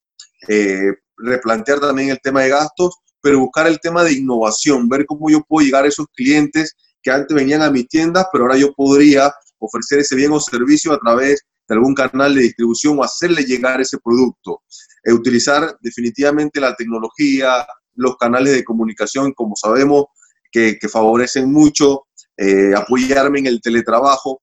eh, 0.49 0.93
replantear 1.17 1.81
también 1.81 2.11
el 2.11 2.21
tema 2.23 2.43
de 2.43 2.51
gastos, 2.51 2.97
pero 3.21 3.39
buscar 3.39 3.67
el 3.67 3.81
tema 3.81 4.03
de 4.03 4.15
innovación, 4.15 4.89
ver 4.89 5.07
cómo 5.07 5.31
yo 5.31 5.43
puedo 5.43 5.65
llegar 5.65 5.85
a 5.85 5.89
esos 5.89 6.07
clientes 6.15 6.75
que 7.05 7.11
antes 7.11 7.37
venían 7.37 7.63
a 7.63 7.71
mis 7.71 7.87
tiendas, 7.87 8.27
pero 8.33 8.45
ahora 8.45 8.57
yo 8.57 8.73
podría 8.73 9.33
ofrecer 9.59 10.01
ese 10.01 10.17
bien 10.17 10.33
o 10.33 10.41
servicio 10.41 10.93
a 10.93 10.99
través 10.99 11.43
de 11.69 11.75
algún 11.75 11.95
canal 11.95 12.35
de 12.35 12.43
distribución 12.43 12.99
o 12.99 13.05
hacerle 13.05 13.45
llegar 13.45 13.81
ese 13.81 13.99
producto. 14.03 14.63
Eh, 15.05 15.13
utilizar 15.13 15.77
definitivamente 15.81 16.61
la 16.61 16.75
tecnología, 16.75 17.67
los 17.95 18.17
canales 18.17 18.55
de 18.55 18.65
comunicación, 18.65 19.33
como 19.33 19.55
sabemos, 19.55 20.07
que, 20.51 20.79
favorecen 20.91 21.53
mucho, 21.53 22.05
eh, 22.37 22.73
apoyarme 22.77 23.41
en 23.41 23.47
el 23.47 23.61
teletrabajo, 23.61 24.41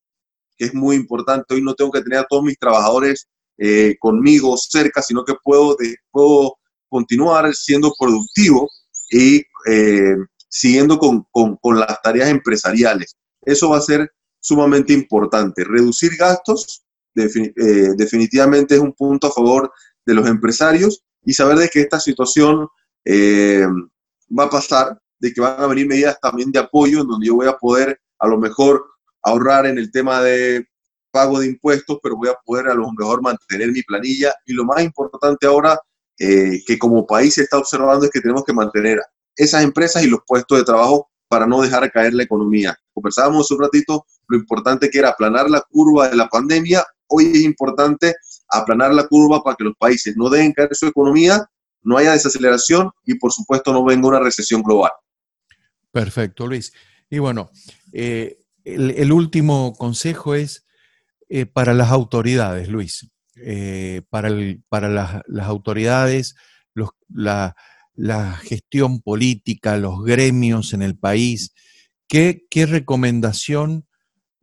que 0.56 0.66
es 0.66 0.74
muy 0.74 0.96
importante. 0.96 1.54
Hoy 1.54 1.62
no 1.62 1.74
tengo 1.74 1.90
que 1.90 2.02
tener 2.02 2.20
a 2.20 2.26
todos 2.28 2.44
mis 2.44 2.58
trabajadores 2.58 3.28
eh, 3.58 3.96
conmigo 3.98 4.56
cerca, 4.56 5.02
sino 5.02 5.24
que 5.24 5.34
puedo, 5.42 5.76
puedo 6.10 6.56
continuar 6.88 7.52
siendo 7.54 7.92
productivo 7.98 8.68
y 9.10 9.42
siguiendo 10.52 10.98
con, 10.98 11.26
con, 11.30 11.56
con, 11.56 11.80
las 11.80 12.00
tareas 12.02 12.28
empresariales. 12.28 13.16
Eso 13.40 13.70
va 13.70 13.78
a 13.78 13.80
ser 13.80 14.12
sumamente 14.38 14.92
importante. 14.92 15.64
Reducir 15.64 16.14
gastos 16.16 16.84
definitivamente 17.14 18.74
es 18.74 18.80
un 18.80 18.92
punto 18.92 19.28
a 19.28 19.32
favor 19.32 19.72
de 20.04 20.14
los 20.14 20.26
empresarios 20.26 21.02
y 21.24 21.32
saber 21.32 21.58
de 21.58 21.68
que 21.68 21.80
esta 21.80 22.00
situación 22.00 22.68
eh, 23.04 23.66
va 24.38 24.44
a 24.44 24.50
pasar, 24.50 24.98
de 25.18 25.32
que 25.32 25.40
van 25.40 25.60
a 25.60 25.66
venir 25.66 25.86
medidas 25.86 26.18
también 26.20 26.50
de 26.52 26.58
apoyo 26.58 27.00
en 27.00 27.08
donde 27.08 27.26
yo 27.26 27.36
voy 27.36 27.46
a 27.46 27.56
poder 27.56 27.98
a 28.18 28.28
lo 28.28 28.38
mejor 28.38 28.84
ahorrar 29.22 29.66
en 29.66 29.78
el 29.78 29.90
tema 29.90 30.22
de 30.22 30.66
pago 31.10 31.40
de 31.40 31.46
impuestos, 31.46 31.98
pero 32.02 32.16
voy 32.16 32.28
a 32.28 32.36
poder 32.44 32.68
a 32.68 32.74
lo 32.74 32.90
mejor 32.92 33.22
mantener 33.22 33.70
mi 33.70 33.82
planilla. 33.82 34.34
Y 34.46 34.52
lo 34.52 34.64
más 34.64 34.82
importante 34.82 35.46
ahora 35.46 35.78
eh, 36.18 36.62
que 36.66 36.78
como 36.78 37.06
país 37.06 37.34
se 37.34 37.42
está 37.42 37.58
observando 37.58 38.04
es 38.04 38.10
que 38.10 38.20
tenemos 38.20 38.44
que 38.44 38.52
mantener 38.52 39.00
esas 39.36 39.62
empresas 39.62 40.02
y 40.02 40.08
los 40.08 40.20
puestos 40.26 40.58
de 40.58 40.64
trabajo 40.64 41.10
para 41.28 41.46
no 41.46 41.62
dejar 41.62 41.90
caer 41.90 42.14
la 42.14 42.24
economía. 42.24 42.76
Conversábamos 42.92 43.50
un 43.50 43.62
ratito 43.62 44.06
lo 44.28 44.36
importante 44.36 44.90
que 44.90 44.98
era 44.98 45.10
aplanar 45.10 45.48
la 45.48 45.62
curva 45.62 46.08
de 46.08 46.16
la 46.16 46.28
pandemia. 46.28 46.84
Hoy 47.06 47.26
es 47.26 47.40
importante 47.40 48.14
aplanar 48.48 48.92
la 48.94 49.06
curva 49.06 49.42
para 49.42 49.56
que 49.56 49.64
los 49.64 49.74
países 49.78 50.14
no 50.16 50.28
dejen 50.28 50.52
caer 50.52 50.74
su 50.74 50.86
economía, 50.86 51.46
no 51.82 51.96
haya 51.96 52.12
desaceleración 52.12 52.90
y 53.04 53.14
por 53.14 53.32
supuesto 53.32 53.72
no 53.72 53.84
venga 53.84 54.08
una 54.08 54.20
recesión 54.20 54.62
global. 54.62 54.92
Perfecto, 55.90 56.46
Luis. 56.46 56.72
Y 57.10 57.18
bueno, 57.18 57.50
eh, 57.92 58.38
el, 58.64 59.12
último 59.12 59.74
consejo 59.74 60.34
es 60.34 60.66
eh, 61.28 61.46
para 61.46 61.74
las 61.74 61.90
autoridades, 61.90 62.68
Luis. 62.68 63.10
Eh, 63.36 64.02
para, 64.08 64.30
para 64.68 64.88
las, 64.88 65.46
autoridades, 65.46 66.36
la, 67.08 67.56
gestión 68.42 69.00
política, 69.00 69.76
los 69.76 70.02
gremios 70.04 70.72
en 70.72 70.82
el 70.82 70.96
país, 70.96 71.52
¿qué, 72.08 72.46
qué 72.50 72.66
recomendación 72.66 73.86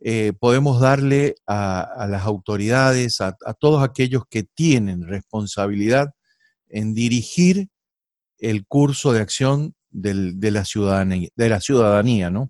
eh, 0.01 0.31
podemos 0.39 0.79
darle 0.79 1.35
a, 1.45 2.07
las 2.09 2.23
autoridades, 2.25 3.19
a, 3.19 3.35
todos 3.59 3.83
aquellos 3.83 4.23
que 4.29 4.43
tienen 4.43 5.05
responsabilidad 5.05 6.11
en 6.69 6.93
dirigir 6.93 7.67
el 8.37 8.65
curso 8.65 9.11
de 9.11 9.19
acción 9.19 9.75
de, 9.89 10.51
la 10.51 10.63
ciudadanía, 10.63 11.29
de 11.35 11.49
la 11.49 11.59
ciudadanía, 11.59 12.29
¿no? 12.29 12.49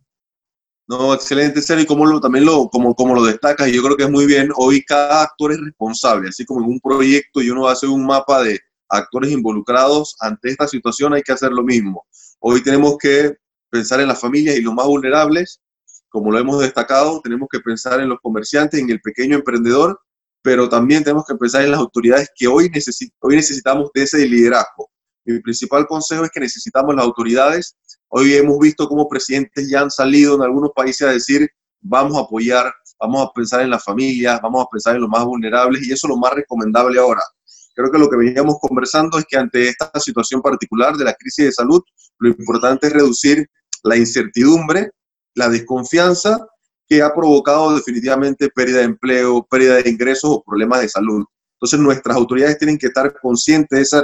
No, 0.88 1.14
excelente, 1.14 1.62
Sergio, 1.62 1.84
y 1.84 1.88
como 1.88 2.06
lo, 2.06 2.20
también 2.20 2.46
lo, 2.46 2.68
como, 2.70 2.94
como 2.96 3.16
lo 3.16 3.24
destacas, 3.24 3.72
yo 3.72 3.82
creo 3.84 3.96
que 3.96 4.04
es 4.04 4.12
muy 4.12 4.26
bien, 4.26 4.50
hoy 4.56 4.84
cada 4.84 5.24
actor 5.24 5.52
es 5.52 5.60
responsable, 5.60 6.30
así 6.30 6.46
como 6.46 6.64
en 6.64 6.72
un 6.72 6.80
proyecto 6.80 7.42
y 7.42 7.50
uno 7.50 7.68
hace 7.68 7.88
un 7.88 8.06
mapa 8.06 8.44
de 8.44 8.60
actores 8.90 9.32
involucrados, 9.32 10.16
ante 10.20 10.50
esta 10.50 10.68
situación 10.68 11.14
hay 11.14 11.22
que 11.22 11.32
hacer 11.32 11.52
lo 11.52 11.64
mismo. 11.64 12.06
Hoy 12.40 12.64
tenemos 12.64 12.98
que 12.98 13.36
pensar 13.70 14.02
en 14.02 14.08
las 14.08 14.20
familias 14.20 14.58
y 14.58 14.62
los 14.62 14.74
más 14.74 14.88
vulnerables, 14.88 15.62
como 16.10 16.32
lo 16.32 16.40
hemos 16.40 16.60
destacado, 16.60 17.22
tenemos 17.22 17.48
que 17.52 17.60
pensar 17.60 18.00
en 18.00 18.10
los 18.10 18.20
comerciantes, 18.20 18.80
en 18.80 18.90
el 18.90 19.00
pequeño 19.00 19.38
emprendedor, 19.38 20.00
pero 20.42 20.68
también 20.68 21.04
tenemos 21.04 21.26
que 21.26 21.36
pensar 21.36 21.64
en 21.64 21.72
las 21.72 21.80
autoridades 21.80 22.30
que 22.36 22.48
hoy, 22.48 22.72
hoy 23.20 23.36
necesitamos 23.36 23.90
de 23.94 24.04
ese 24.04 24.26
liderazgo. 24.28 24.90
Mi 25.26 25.40
principal 25.40 25.86
consejo 25.86 26.24
es 26.24 26.32
que 26.32 26.40
necesitamos 26.40 26.96
las 26.96 27.06
autoridades. 27.06 27.76
Hoy 28.08 28.34
hemos 28.34 28.58
visto 28.58 28.88
cómo 28.88 29.08
presidentes 29.08 29.70
ya 29.70 29.82
han 29.82 29.92
salido 29.92 30.36
en 30.36 30.42
algunos 30.42 30.72
países 30.76 31.08
a 31.08 31.12
decir, 31.12 31.48
vamos 31.82 32.18
a 32.18 32.22
apoyar, 32.22 32.74
vamos 33.00 33.28
a 33.28 33.32
pensar 33.32 33.62
en 33.62 33.70
las 33.70 33.84
familias, 33.84 34.40
vamos 34.42 34.66
a 34.66 34.70
pensar 34.72 34.96
en 34.96 35.02
los 35.02 35.10
más 35.10 35.24
vulnerables 35.24 35.84
y 35.84 35.92
eso 35.92 36.08
es 36.08 36.10
lo 36.10 36.18
más 36.18 36.34
recomendable 36.34 37.00
ahora. 37.00 37.22
Creo 37.80 37.92
que 37.94 37.98
lo 37.98 38.10
que 38.10 38.18
veníamos 38.18 38.58
conversando 38.60 39.18
es 39.18 39.24
que 39.26 39.38
ante 39.38 39.70
esta 39.70 39.90
situación 40.02 40.42
particular 40.42 40.98
de 40.98 41.06
la 41.06 41.14
crisis 41.14 41.46
de 41.46 41.52
salud, 41.54 41.82
lo 42.18 42.28
importante 42.28 42.88
es 42.88 42.94
reducir 42.94 43.48
la 43.84 43.96
incertidumbre 43.96 44.92
la 45.34 45.48
desconfianza 45.48 46.46
que 46.90 47.02
ha 47.02 47.14
provocado 47.14 47.74
definitivamente 47.74 48.50
pérdida 48.50 48.80
de 48.80 48.84
empleo, 48.84 49.48
pérdida 49.50 49.76
de 49.76 49.90
ingresos 49.90 50.30
o 50.30 50.44
problemas 50.44 50.82
de 50.82 50.90
salud. 50.90 51.24
Entonces 51.54 51.80
nuestras 51.80 52.18
autoridades 52.18 52.58
tienen 52.58 52.78
que 52.78 52.88
estar 52.88 53.14
conscientes 53.22 53.70
de 53.78 53.84
esa 53.84 54.04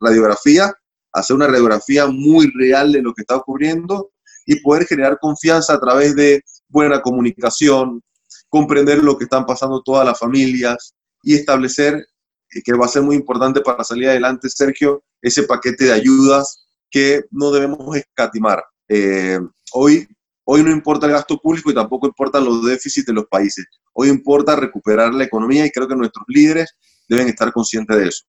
radiografía, 0.00 0.72
hacer 1.12 1.36
una 1.36 1.48
radiografía 1.48 2.06
muy 2.06 2.50
real 2.58 2.90
de 2.90 3.02
lo 3.02 3.12
que 3.12 3.20
está 3.20 3.36
ocurriendo 3.36 4.12
y 4.46 4.60
poder 4.60 4.86
generar 4.86 5.18
confianza 5.20 5.74
a 5.74 5.80
través 5.80 6.16
de 6.16 6.42
buena 6.68 7.02
comunicación, 7.02 8.00
comprender 8.48 9.02
lo 9.02 9.18
que 9.18 9.24
están 9.24 9.44
pasando 9.44 9.82
todas 9.82 10.06
las 10.06 10.18
familias 10.18 10.94
y 11.22 11.34
establecer, 11.34 12.06
que 12.50 12.72
va 12.72 12.86
a 12.86 12.88
ser 12.88 13.02
muy 13.02 13.16
importante 13.16 13.60
para 13.60 13.84
salir 13.84 14.08
adelante, 14.08 14.48
Sergio, 14.50 15.04
ese 15.22 15.44
paquete 15.44 15.86
de 15.86 15.92
ayudas 15.92 16.66
que 16.90 17.24
no 17.30 17.50
debemos 17.50 17.96
escatimar. 17.96 18.64
Eh, 18.88 19.38
hoy 19.72 20.08
Hoy 20.52 20.64
no 20.64 20.72
importa 20.72 21.06
el 21.06 21.12
gasto 21.12 21.38
público 21.38 21.70
y 21.70 21.74
tampoco 21.74 22.08
importan 22.08 22.44
los 22.44 22.64
déficits 22.64 23.06
de 23.06 23.12
los 23.12 23.26
países. 23.26 23.66
Hoy 23.92 24.08
importa 24.08 24.56
recuperar 24.56 25.14
la 25.14 25.22
economía 25.22 25.64
y 25.64 25.70
creo 25.70 25.86
que 25.86 25.94
nuestros 25.94 26.24
líderes 26.26 26.74
deben 27.08 27.28
estar 27.28 27.52
conscientes 27.52 27.96
de 27.96 28.08
eso. 28.08 28.24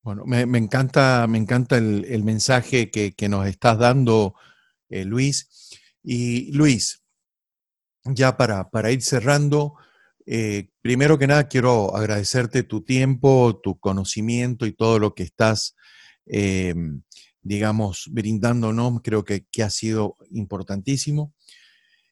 Bueno, 0.00 0.22
me, 0.26 0.42
encanta, 0.58 1.26
me 1.28 1.38
encanta 1.38 1.76
el, 1.76 2.22
mensaje 2.22 2.88
que, 2.92 3.28
nos 3.28 3.48
estás 3.48 3.80
dando, 3.80 4.36
eh, 4.88 5.04
Luis. 5.04 5.48
Y 6.04 6.52
Luis, 6.52 7.02
ya 8.04 8.36
para, 8.36 8.70
para 8.70 8.92
ir 8.92 9.02
cerrando, 9.02 9.74
Eh, 10.26 10.70
primero 10.82 11.18
que 11.18 11.28
nada, 11.28 11.46
quiero 11.46 11.94
agradecerte 11.96 12.64
tu 12.64 12.82
tiempo, 12.82 13.60
tu 13.62 13.78
conocimiento 13.78 14.66
y 14.66 14.72
todo 14.72 14.98
lo 14.98 15.14
que 15.14 15.22
estás, 15.22 15.76
eh, 16.26 16.74
digamos, 17.42 18.08
brindándonos. 18.10 19.00
Creo 19.02 19.24
que, 19.24 19.46
que, 19.50 19.62
ha 19.62 19.70
sido 19.70 20.16
importantísimo. 20.30 21.32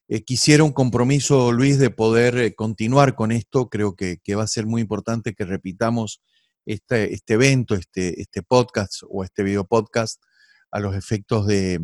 Eh, 0.06 0.22
quisiera 0.22 0.62
un 0.62 0.72
compromiso, 0.72 1.50
Luis, 1.50 1.78
de 1.78 1.90
poder 1.90 2.54
continuar 2.54 3.16
con 3.16 3.32
esto. 3.32 3.68
Creo 3.68 3.96
que, 3.96 4.18
que, 4.22 4.36
va 4.36 4.44
a 4.44 4.48
ser 4.48 4.66
muy 4.66 4.80
importante 4.82 5.34
que 5.34 5.44
repitamos 5.44 6.22
este, 6.66 7.12
este 7.14 7.34
evento, 7.34 7.74
este, 7.74 8.20
este 8.20 8.42
podcast 8.42 9.02
o 9.08 9.24
este 9.24 9.42
video 9.42 9.66
podcast 9.66 10.22
a 10.70 10.78
los 10.78 10.94
efectos 10.94 11.46
de, 11.46 11.80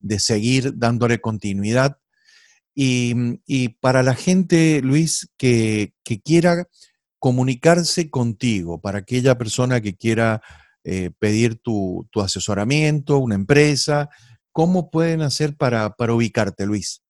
de 0.00 0.18
seguir 0.18 0.76
dándole 0.76 1.20
continuidad 1.20 1.98
Mm, 2.74 3.34
y, 3.46 3.68
para 3.80 4.02
la 4.02 4.14
gente, 4.14 4.80
Luis, 4.82 5.28
que, 5.36 5.94
quiera 6.24 6.68
comunicarse 7.18 8.10
contigo, 8.10 8.80
para 8.80 8.98
aquella 8.98 9.38
persona 9.38 9.80
que 9.80 9.96
quiera 9.96 10.42
eh, 10.84 11.10
pedir 11.18 11.60
tu, 11.60 12.08
asesoramiento, 12.16 13.18
una 13.18 13.34
empresa, 13.34 14.08
¿cómo 14.50 14.90
pueden 14.90 15.22
hacer 15.22 15.56
para, 15.56 15.94
ubicarte, 15.98 16.66
Luis? 16.66 17.02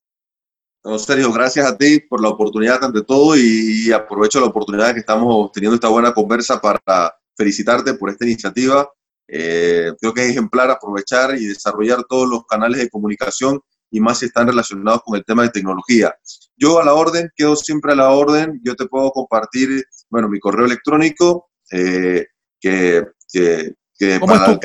No, 0.84 0.98
Sergio, 0.98 1.32
gracias 1.32 1.64
a 1.64 1.78
ti 1.78 2.00
por 2.00 2.20
la 2.20 2.28
oportunidad 2.28 2.82
ante 2.82 3.02
todo 3.02 3.36
y, 3.36 3.90
aprovecho 3.92 4.40
la 4.40 4.46
oportunidad 4.46 4.92
que 4.92 5.00
estamos 5.00 5.52
teniendo 5.52 5.76
esta 5.76 5.88
buena 5.88 6.12
conversa 6.12 6.60
para 6.60 7.14
felicitarte 7.36 7.94
por 7.94 8.10
esta 8.10 8.24
iniciativa. 8.24 8.90
Eh, 9.28 9.92
creo 10.00 10.12
que 10.12 10.24
es 10.24 10.30
ejemplar 10.30 10.70
aprovechar 10.70 11.36
y 11.38 11.46
desarrollar 11.46 12.04
todos 12.04 12.28
los 12.28 12.44
canales 12.44 12.80
de 12.80 12.90
comunicación 12.90 13.60
y 13.92 14.00
más 14.00 14.18
si 14.18 14.26
están 14.26 14.48
relacionados 14.48 15.02
con 15.04 15.16
el 15.16 15.24
tema 15.24 15.42
de 15.42 15.50
tecnología. 15.50 16.12
Yo 16.56 16.80
a 16.80 16.84
la 16.84 16.94
orden, 16.94 17.30
quedo 17.36 17.54
siempre 17.54 17.92
a 17.92 17.96
la 17.96 18.10
orden, 18.10 18.60
yo 18.64 18.74
te 18.74 18.86
puedo 18.86 19.12
compartir, 19.12 19.84
bueno, 20.08 20.30
mi 20.30 20.40
correo 20.40 20.64
electrónico, 20.64 21.50
eh, 21.70 22.26
que, 22.58 23.04
que, 23.30 23.74
¿Cómo, 24.18 24.34
es 24.34 24.44
tu, 24.44 24.58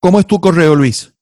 ¿cómo, 0.00 0.20
es 0.20 0.26
tu 0.26 0.38
correo, 0.40 0.74
Luis? 0.74 1.14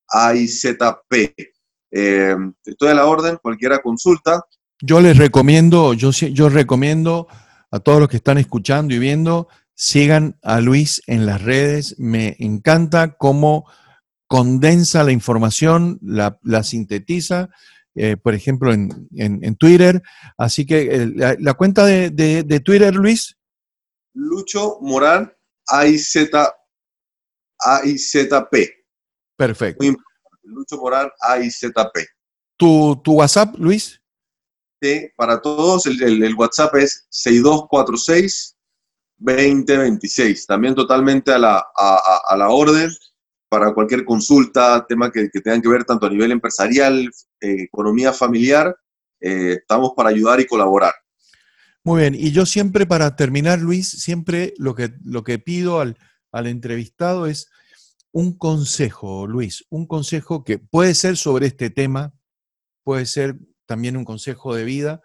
AIZP. 0.07 1.33
Eh, 1.91 2.35
estoy 2.65 2.89
a 2.89 2.93
la 2.93 3.05
orden, 3.05 3.37
cualquiera 3.41 3.79
consulta. 3.79 4.41
Yo 4.81 5.01
les 5.01 5.17
recomiendo, 5.17 5.93
yo, 5.93 6.11
yo 6.11 6.49
recomiendo 6.49 7.27
a 7.71 7.79
todos 7.79 7.99
los 7.99 8.09
que 8.09 8.17
están 8.17 8.37
escuchando 8.37 8.93
y 8.93 8.99
viendo, 8.99 9.47
sigan 9.75 10.37
a 10.43 10.61
Luis 10.61 11.01
en 11.07 11.25
las 11.25 11.41
redes. 11.41 11.95
Me 11.99 12.35
encanta 12.39 13.15
cómo 13.17 13.65
condensa 14.27 15.03
la 15.03 15.11
información, 15.11 15.99
la, 16.01 16.39
la 16.41 16.63
sintetiza 16.63 17.49
eh, 17.95 18.17
por 18.17 18.33
ejemplo, 18.33 18.73
en, 18.73 19.07
en, 19.15 19.55
Twitter. 19.55 20.01
Así 20.37 20.65
que 20.65 21.11
la, 21.15 21.53
cuenta 21.53 21.85
de, 21.85 22.09
de, 22.09 22.59
Twitter, 22.59 22.93
Luis. 22.93 23.37
Lucho 24.13 24.77
Morán 24.81 25.31
AIZ, 25.67 26.29
AIZP. 27.59 28.53
Perfecto. 29.35 29.85
Lucho 30.43 30.77
Morán 30.77 31.09
AIZP. 31.21 31.97
¿Tu, 32.57 33.01
¿Tu 33.03 33.13
WhatsApp, 33.13 33.55
Luis? 33.57 34.01
Sí, 34.81 35.09
para 35.15 35.41
todos 35.41 35.85
el, 35.85 36.23
el, 36.23 36.35
WhatsApp 36.35 36.75
es 36.75 37.07
6246 37.09 38.57
2026. 39.17 40.45
También 40.45 40.75
totalmente 40.75 41.31
a 41.31 41.37
la, 41.37 41.65
a, 41.75 42.21
a 42.27 42.37
la 42.37 42.49
orden 42.49 42.89
para 43.53 43.71
cualquier 43.71 44.03
consulta, 44.03 44.83
tema 44.89 45.11
que, 45.11 45.29
que, 45.29 45.39
tengan 45.39 45.61
que 45.61 45.69
ver 45.69 45.83
tanto 45.85 46.07
a 46.07 46.09
nivel 46.09 46.31
empresarial, 46.31 47.07
eh, 47.39 47.61
economía 47.65 48.11
familiar, 48.11 48.75
eh, 49.21 49.57
estamos 49.59 49.91
para 49.95 50.09
ayudar 50.09 50.39
y 50.39 50.47
colaborar. 50.47 50.95
Muy 51.83 52.01
bien, 52.01 52.15
y 52.15 52.31
yo 52.31 52.47
siempre 52.47 52.87
para 52.87 53.15
terminar, 53.15 53.59
Luis, 53.59 53.87
siempre 53.87 54.55
lo 54.57 54.73
que, 54.73 54.91
lo 55.03 55.23
que 55.23 55.37
pido 55.37 55.81
al, 55.81 55.99
al 56.31 56.47
entrevistado 56.47 57.27
es 57.27 57.51
un 58.11 58.35
consejo, 58.35 59.27
Luis, 59.27 59.65
un 59.69 59.85
consejo 59.85 60.43
que 60.43 60.57
puede 60.57 60.95
ser 60.95 61.15
sobre 61.15 61.45
este 61.45 61.69
tema, 61.69 62.11
puede 62.83 63.05
ser 63.05 63.37
también 63.67 63.97
un 63.97 64.03
consejo 64.03 64.55
de 64.55 64.63
vida, 64.63 65.03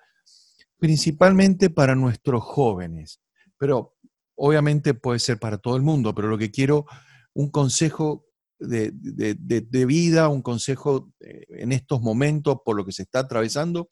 principalmente 0.78 1.68
para 1.68 1.94
nuestros 1.94 2.42
jóvenes, 2.42 3.20
pero 3.58 3.94
obviamente 4.36 4.94
puede 4.94 5.18
ser 5.18 5.38
para 5.38 5.58
todo 5.58 5.76
el 5.76 5.82
mundo, 5.82 6.14
pero 6.14 6.28
lo 6.28 6.38
que 6.38 6.50
quiero, 6.50 6.86
un 7.34 7.50
consejo 7.50 8.24
de, 8.58 9.86
vida, 9.86 10.28
un 10.28 10.42
consejo 10.42 11.10
eh, 11.20 11.44
en 11.50 11.72
estos 11.72 12.00
momentos 12.00 12.58
por 12.64 12.76
lo 12.76 12.84
que 12.84 12.92
se 12.92 13.02
está 13.02 13.20
atravesando, 13.20 13.88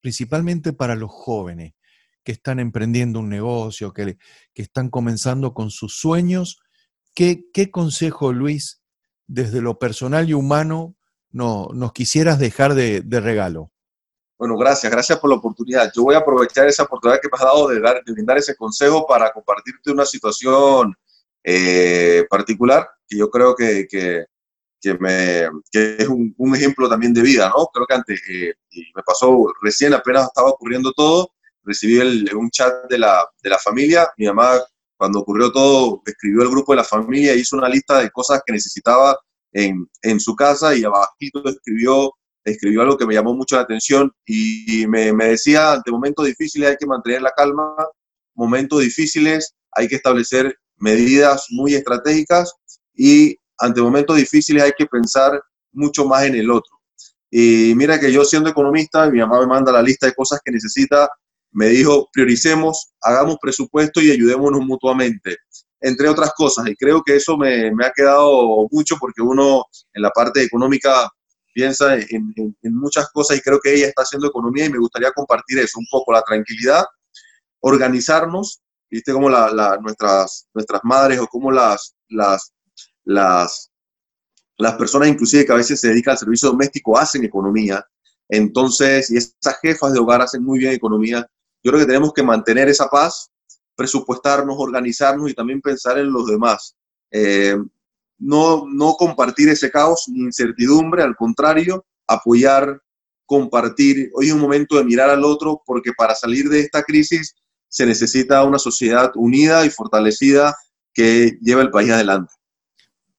principalmente 0.00 0.72
para 0.72 0.94
los 0.94 1.10
jóvenes 1.10 1.74
que 2.24 2.32
están 2.32 2.58
emprendiendo 2.58 3.20
un 3.20 3.28
negocio, 3.28 3.92
que, 3.92 4.18
que 4.52 4.62
están 4.62 4.90
comenzando 4.90 5.54
con 5.54 5.70
sus 5.70 5.96
sueños. 5.96 6.60
¿Qué, 7.14 7.44
¿Qué, 7.52 7.70
consejo, 7.70 8.32
Luis, 8.32 8.82
desde 9.26 9.60
lo 9.60 9.78
personal 9.78 10.28
y 10.28 10.34
humano, 10.34 10.96
no, 11.30 11.68
nos 11.72 11.92
quisieras 11.92 12.38
dejar 12.38 12.74
de, 12.74 13.02
regalo? 13.20 13.70
Bueno, 14.38 14.56
gracias, 14.56 14.90
gracias 14.92 15.18
por 15.18 15.30
la 15.30 15.36
oportunidad. 15.36 15.90
Yo 15.94 16.02
voy 16.02 16.14
a 16.14 16.18
aprovechar 16.18 16.66
esa 16.66 16.82
oportunidad 16.82 17.20
que 17.20 17.28
me 17.28 17.36
has 17.38 17.44
dado 17.44 17.68
de, 17.68 17.80
dar, 17.80 18.02
de 18.04 18.12
brindar 18.12 18.36
ese 18.38 18.56
consejo 18.56 19.06
para 19.06 19.32
compartirte 19.32 19.92
una 19.92 20.04
situación 20.04 20.94
eh, 21.42 22.26
particular 22.28 22.86
que 23.08 23.18
yo 23.18 23.30
creo 23.30 23.54
que, 23.54 23.86
que, 23.88 24.24
que 24.80 24.94
me, 24.98 25.48
que 25.70 25.96
es 25.98 26.08
un, 26.08 26.34
un, 26.36 26.54
ejemplo 26.54 26.88
también 26.88 27.14
de 27.14 27.22
vida, 27.22 27.48
¿no? 27.56 27.66
Creo 27.72 27.86
que 27.86 27.94
antes, 27.94 28.20
eh, 28.30 28.54
y 28.70 28.82
me 28.94 29.02
pasó 29.02 29.52
recién, 29.62 29.94
apenas 29.94 30.24
estaba 30.24 30.50
ocurriendo 30.50 30.92
todo, 30.92 31.30
recibí 31.64 31.98
el, 31.98 32.34
un 32.34 32.50
chat 32.50 32.72
de 32.88 32.98
la, 32.98 33.26
de 33.42 33.50
la 33.50 33.58
familia, 33.58 34.08
mi 34.16 34.26
mamá 34.26 34.60
cuando 34.98 35.20
ocurrió 35.20 35.52
todo 35.52 36.02
escribió 36.06 36.42
el 36.42 36.48
grupo 36.48 36.72
de 36.72 36.76
la 36.76 36.84
familia, 36.84 37.34
hizo 37.34 37.56
una 37.56 37.68
lista 37.68 38.00
de 38.00 38.10
cosas 38.10 38.40
que 38.44 38.52
necesitaba 38.52 39.18
en, 39.52 39.86
en 40.02 40.20
su 40.20 40.34
casa 40.34 40.74
y 40.74 40.84
abajito 40.84 41.42
escribió 41.44 42.12
escribió 42.46 42.82
algo 42.82 42.96
que 42.96 43.06
me 43.06 43.14
llamó 43.14 43.34
mucho 43.34 43.56
la 43.56 43.62
atención 43.62 44.12
y 44.24 44.86
me, 44.86 45.12
me, 45.12 45.26
decía, 45.26 45.72
ante 45.72 45.90
momentos 45.90 46.26
difíciles 46.26 46.70
hay 46.70 46.76
que 46.76 46.86
mantener 46.86 47.20
la 47.20 47.32
calma, 47.32 47.74
momentos 48.34 48.80
difíciles 48.80 49.54
hay 49.72 49.88
que 49.88 49.96
establecer 49.96 50.56
medidas 50.76 51.46
muy 51.50 51.74
estratégicas 51.74 52.54
y 52.96 53.36
ante 53.58 53.80
momentos 53.80 54.16
difíciles 54.16 54.62
hay 54.62 54.72
que 54.76 54.86
pensar 54.86 55.40
mucho 55.72 56.06
más 56.06 56.24
en 56.24 56.34
el 56.34 56.50
otro. 56.50 56.72
Y 57.30 57.74
mira 57.76 58.00
que 58.00 58.12
yo 58.12 58.24
siendo 58.24 58.50
economista, 58.50 59.10
mi 59.10 59.18
mamá 59.18 59.40
me 59.40 59.46
manda 59.46 59.72
la 59.72 59.82
lista 59.82 60.06
de 60.06 60.14
cosas 60.14 60.40
que 60.44 60.52
necesita, 60.52 61.08
me 61.52 61.68
dijo, 61.68 62.08
prioricemos, 62.12 62.92
hagamos 63.02 63.36
presupuesto 63.40 64.00
y 64.00 64.10
ayudémonos 64.10 64.60
mutuamente, 64.64 65.36
entre 65.80 66.08
otras 66.08 66.32
cosas. 66.34 66.68
Y 66.68 66.76
creo 66.76 67.02
que 67.04 67.16
eso 67.16 67.36
me, 67.36 67.70
me 67.74 67.86
ha 67.86 67.92
quedado 67.94 68.66
mucho 68.70 68.96
porque 68.98 69.22
uno 69.22 69.64
en 69.92 70.02
la 70.02 70.10
parte 70.10 70.42
económica 70.42 71.10
piensa 71.52 71.96
en, 71.96 72.32
en, 72.36 72.74
muchas 72.74 73.08
cosas 73.12 73.38
y 73.38 73.40
creo 73.40 73.58
que 73.60 73.74
ella 73.74 73.86
está 73.86 74.02
haciendo 74.02 74.28
economía 74.28 74.66
y 74.66 74.70
me 74.70 74.78
gustaría 74.78 75.10
compartir 75.12 75.58
eso, 75.58 75.78
un 75.78 75.86
poco 75.90 76.12
la 76.12 76.22
tranquilidad, 76.22 76.84
organizarnos 77.60 78.60
viste 78.90 79.12
como 79.12 79.28
la, 79.28 79.78
nuestras, 79.82 80.48
nuestras 80.54 80.80
madres 80.84 81.18
o 81.20 81.26
como 81.26 81.50
las, 81.50 81.94
las, 82.08 82.52
las, 83.06 83.70
las 84.58 84.74
personas 84.74 85.08
inclusive 85.08 85.46
que 85.46 85.52
a 85.52 85.56
veces 85.56 85.80
se 85.80 85.88
dedican 85.88 86.12
al 86.12 86.18
servicio 86.18 86.50
doméstico 86.50 86.98
hacen 86.98 87.24
economía. 87.24 87.86
Entonces, 88.28 89.10
y 89.10 89.16
esas 89.16 89.58
jefas 89.62 89.92
de 89.92 90.00
hogar 90.00 90.20
hacen 90.20 90.44
muy 90.44 90.58
bien 90.58 90.72
economía. 90.72 91.26
Yo 91.62 91.70
creo 91.70 91.80
que 91.80 91.86
tenemos 91.86 92.12
que 92.12 92.22
mantener 92.22 92.68
esa 92.68 92.88
paz, 92.88 93.30
presupuestarnos, 93.74 94.56
organizarnos 94.58 95.30
y 95.30 95.34
también 95.34 95.60
pensar 95.60 95.98
en 95.98 96.12
los 96.12 96.26
demás. 96.26 96.76
Eh, 97.10 97.56
no, 98.18 98.64
no 98.66 98.94
compartir 98.94 99.48
ese 99.48 99.70
caos 99.70 100.04
ni 100.08 100.20
incertidumbre, 100.24 101.02
al 101.02 101.14
contrario, 101.14 101.84
apoyar, 102.06 102.80
compartir. 103.24 104.10
Hoy 104.14 104.28
es 104.28 104.32
un 104.32 104.40
momento 104.40 104.76
de 104.76 104.84
mirar 104.84 105.10
al 105.10 105.24
otro 105.24 105.62
porque 105.64 105.92
para 105.92 106.14
salir 106.14 106.48
de 106.48 106.60
esta 106.60 106.82
crisis 106.82 107.34
se 107.68 107.86
necesita 107.86 108.42
una 108.44 108.58
sociedad 108.58 109.12
unida 109.14 109.64
y 109.66 109.70
fortalecida 109.70 110.56
que 110.94 111.38
lleve 111.42 111.62
el 111.62 111.70
país 111.70 111.90
adelante. 111.90 112.32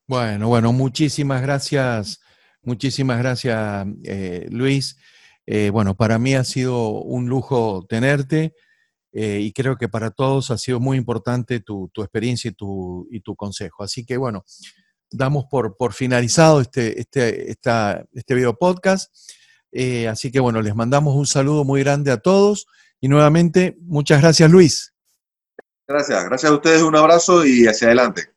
Bueno, 0.09 0.47
bueno, 0.47 0.71
muchísimas 0.71 1.41
gracias, 1.41 2.21
muchísimas 2.61 3.17
gracias, 3.19 3.85
eh, 4.05 4.47
Luis. 4.49 4.95
Eh, 5.45 5.69
bueno, 5.69 5.97
para 5.97 6.17
mí 6.17 6.33
ha 6.33 6.45
sido 6.45 6.91
un 6.91 7.27
lujo 7.27 7.85
tenerte. 7.89 8.53
eh, 9.13 9.39
y 9.41 9.51
creo 9.53 9.77
que 9.77 9.89
para 9.89 10.11
todos 10.11 10.51
ha 10.51 10.57
sido 10.57 10.79
muy 10.79 10.97
importante 10.97 11.59
tu, 11.59 11.91
experiencia 11.97 12.49
y 12.51 12.53
tu, 12.53 13.07
y 13.11 13.21
tu, 13.21 13.35
consejo. 13.35 13.83
Así 13.83 14.05
que 14.05 14.17
bueno, 14.17 14.45
damos 15.11 15.45
por, 15.51 15.75
por 15.77 15.93
finalizado 15.93 16.61
este, 16.61 16.99
este, 17.01 17.51
este 17.51 18.35
video 18.35 18.55
podcast. 18.57 19.13
Así 20.09 20.31
que 20.31 20.39
bueno, 20.39 20.61
les 20.61 20.75
mandamos 20.75 21.15
un 21.15 21.27
saludo 21.27 21.65
muy 21.65 21.81
grande 21.83 22.11
a 22.11 22.17
todos 22.17 22.67
y 23.01 23.09
nuevamente 23.09 23.77
muchas 23.81 24.21
gracias 24.21 24.49
Luis. 24.51 24.93
Gracias, 25.87 26.25
gracias 26.25 26.51
a 26.51 26.55
ustedes, 26.55 26.81
un 26.81 26.95
abrazo 26.95 27.45
y 27.45 27.65
hacia 27.67 27.87
adelante. 27.87 28.36